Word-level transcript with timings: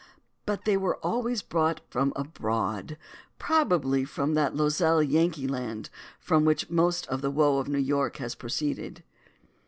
But 0.47 0.65
they 0.65 0.77
were 0.77 0.95
always 1.05 1.43
brought 1.43 1.79
from 1.91 2.11
abroad, 2.15 2.97
probably 3.37 4.03
from 4.03 4.33
that 4.33 4.55
losel 4.55 5.03
Yankee 5.07 5.47
land 5.47 5.91
from 6.17 6.43
which 6.43 6.71
most 6.71 7.05
of 7.09 7.21
the 7.21 7.29
woe 7.29 7.59
of 7.59 7.67
New 7.67 7.77
York 7.77 8.17
has 8.17 8.33
proceeded. 8.33 9.03